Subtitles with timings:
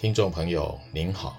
[0.00, 1.38] 听众朋友您好，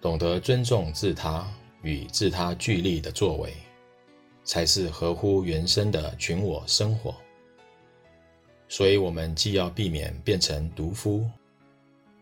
[0.00, 1.44] 懂得尊重自他
[1.82, 3.52] 与自他俱力的作为，
[4.44, 7.12] 才是合乎原生的群我生活。
[8.68, 11.28] 所以，我们既要避免变成毒夫，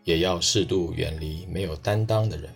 [0.03, 2.51] 也要适度远离没有担当的人。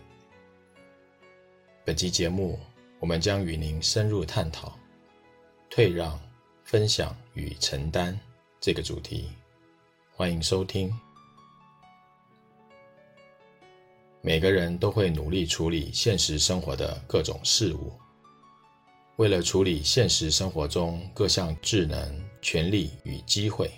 [1.85, 2.57] 本期节目，
[2.99, 4.73] 我们将与您深入探讨
[5.69, 6.19] 退让、
[6.63, 8.19] 分享与承担
[8.59, 9.29] 这个主题。
[10.15, 10.91] 欢迎收听。
[14.25, 17.91] 每个人都会努力处理现实生活的各种事物。
[19.17, 23.69] 为了处理现实生活中各项智能、权利与机会，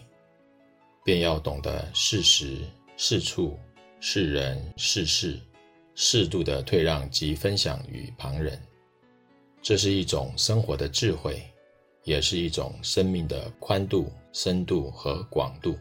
[1.04, 2.59] 便要懂得适时、
[2.95, 3.58] 适处、
[3.99, 5.40] 适人、适事，
[5.95, 8.62] 适度的退让及分享与旁人。
[9.63, 11.41] 这是一种生活的智慧，
[12.04, 15.76] 也是一种生命的宽度、深度和广度。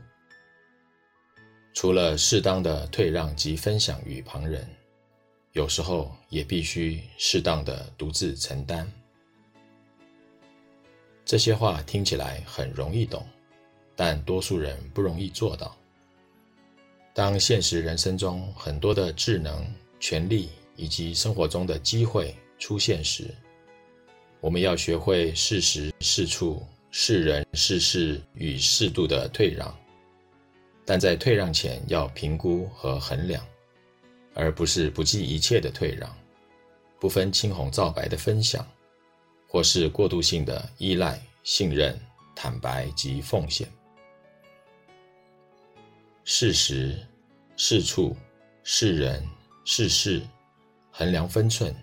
[1.74, 4.64] 除了适当的退让及分享与旁人，
[5.52, 8.90] 有时候也必须适当的独自承担。
[11.24, 13.26] 这些话听起来很容易懂，
[13.96, 15.76] 但多数人不容易做到。
[17.12, 19.66] 当现实人生中很多的智能、
[19.98, 23.34] 权利以及生活中的机会出现时，
[24.40, 29.76] 我们要学会适时、适处、适人、适事与适度的退让，
[30.84, 33.44] 但在退让前要评估和衡量，
[34.34, 36.14] 而不是不计一切的退让，
[37.00, 38.66] 不分青红皂白的分享，
[39.48, 41.98] 或是过度性的依赖、信任、
[42.34, 43.68] 坦白及奉献。
[46.24, 46.98] 适时、
[47.56, 48.16] 适处、
[48.62, 49.26] 是人、
[49.64, 50.22] 适事，
[50.90, 51.74] 衡量分寸，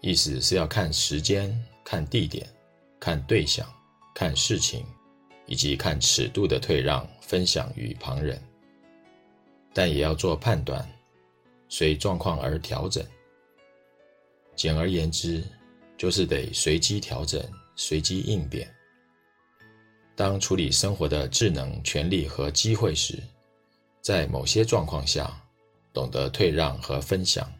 [0.00, 1.52] 意思是要看时间。
[1.84, 2.48] 看地点，
[3.00, 3.68] 看对象，
[4.14, 4.86] 看事情，
[5.46, 8.40] 以及看尺度的退让、分享与旁人，
[9.72, 10.86] 但也要做判断，
[11.68, 13.04] 随状况而调整。
[14.54, 15.42] 简而言之，
[15.96, 17.42] 就是得随机调整、
[17.74, 18.72] 随机应变。
[20.14, 23.18] 当处理生活的智能、权利和机会时，
[24.02, 25.32] 在某些状况下
[25.92, 27.50] 懂得退让和分享，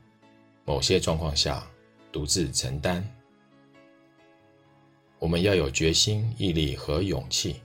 [0.65, 1.67] 某些状况下
[2.13, 3.03] 独自承担。
[5.19, 7.57] 我们要有决心、毅力和勇气，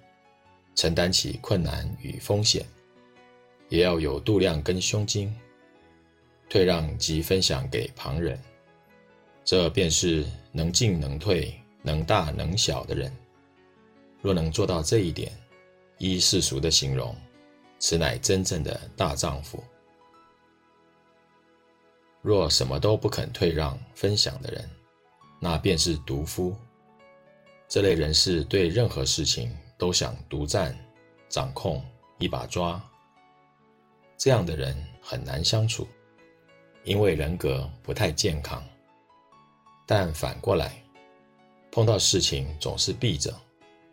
[0.78, 2.64] 承担起困难与风险；
[3.68, 5.36] 也要有度量跟胸襟，
[6.48, 8.40] 退让及分享给旁人。
[9.44, 13.12] 这便是能进能退、能大能小的人。
[14.22, 15.32] 若能做到这一点，
[15.98, 17.16] 依世俗的形容，
[17.80, 19.64] 此乃真正的大丈夫。
[22.22, 24.70] 若什么都不肯退让、分享的人，
[25.40, 26.56] 那便是毒夫。
[27.68, 30.76] 这类人士对任何事情都想独占、
[31.30, 31.84] 掌控、
[32.18, 32.82] 一把抓，
[34.18, 35.88] 这样的人很难相处，
[36.84, 38.64] 因为人格不太健康。
[39.86, 40.84] 但反过来，
[41.72, 43.34] 碰到事情总是避着、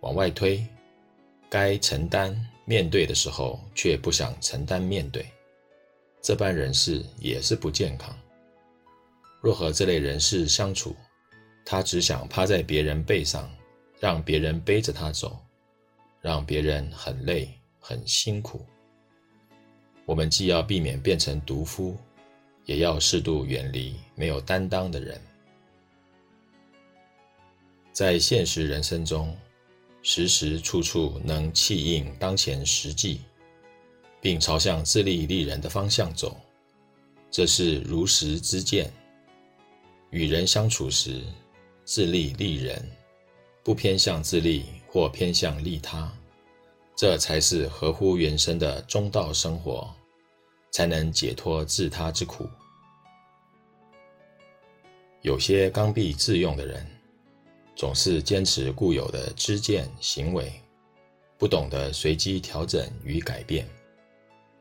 [0.00, 0.66] 往外推，
[1.48, 2.34] 该承担、
[2.64, 5.26] 面对的时候却不想承担、面对，
[6.22, 8.16] 这般人士也是不健康。
[9.40, 10.96] 若和这类人士相处，
[11.64, 13.48] 他只想趴在别人背上。
[14.00, 15.40] 让别人背着他走，
[16.24, 18.64] 让别人很累很辛苦。
[20.06, 21.94] 我们既要避免变成毒夫，
[22.64, 25.20] 也要适度远离没有担当的人。
[27.92, 29.36] 在现实人生中，
[30.02, 33.20] 时时处处能契应当前实际，
[34.22, 36.40] 并朝向自立立人的方向走，
[37.30, 38.90] 这是如实之见。
[40.08, 41.22] 与人相处时，
[41.84, 42.82] 自立立人。
[43.64, 46.12] 不偏向自利或偏向利他，
[46.94, 49.90] 这才是合乎原生的中道生活，
[50.70, 52.46] 才能解脱自他之苦。
[55.22, 56.86] 有些刚愎自用的人，
[57.74, 60.52] 总是坚持固有的知见行为，
[61.38, 63.66] 不懂得随机调整与改变。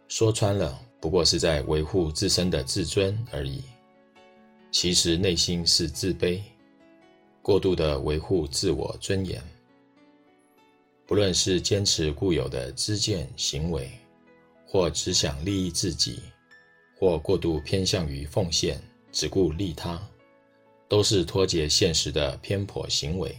[0.07, 3.61] 说穿了，不过是在维护自身的自尊而已。
[4.71, 6.39] 其实内心是自卑。
[7.43, 9.43] 过度的维护自我尊严，
[11.05, 13.91] 不论是坚持固有的知见行为，
[14.65, 16.21] 或只想利益自己，
[16.97, 18.81] 或过度偏向于奉献，
[19.11, 20.01] 只顾利他，
[20.87, 23.37] 都是脱节现实的偏颇行为。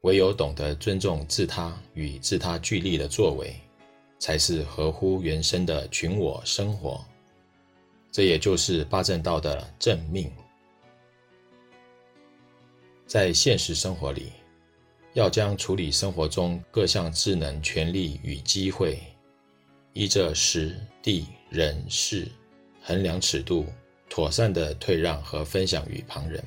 [0.00, 3.54] 唯有懂得尊重自他与自他俱利的作为，
[4.18, 7.00] 才是合乎原生的群我生活。
[8.10, 10.28] 这也就是八正道的正命。
[13.12, 14.32] 在现实生活里，
[15.12, 18.98] 要将处理生活中各项智能、权利与机会，
[19.92, 22.26] 依着时、地、人事
[22.80, 23.66] 衡量尺度，
[24.08, 26.42] 妥善的退让和分享与旁人，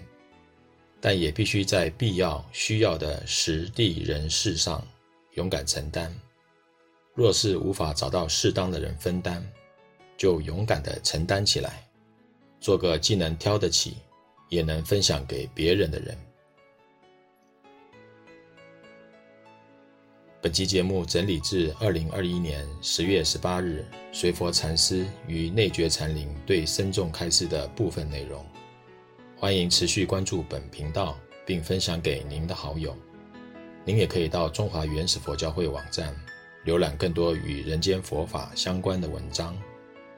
[1.00, 4.84] 但也必须在必要需要的时地人事上
[5.36, 6.12] 勇敢承担。
[7.14, 9.48] 若是无法找到适当的人分担，
[10.18, 11.88] 就勇敢的承担起来，
[12.60, 13.98] 做个既能挑得起，
[14.50, 16.18] 也能分享给别人的人。
[20.46, 28.46] 本期节目整理自二零二一年十月十八日随佛禅师于内觉禅林对僧众开示的部分内容。
[29.36, 32.96] 欢迎持续关注本频道，并分享给您的好友。
[33.84, 36.16] 您也可以到中华原始佛教会网站
[36.64, 39.58] 浏览更多与人间佛法相关的文章。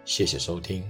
[0.03, 0.83] 谢谢收听。